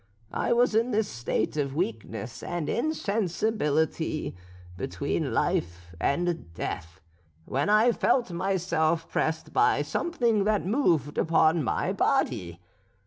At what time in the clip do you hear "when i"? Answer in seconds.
7.45-7.91